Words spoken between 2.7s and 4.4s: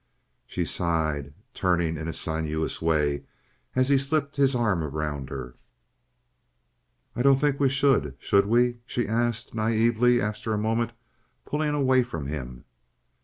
way, as he slipped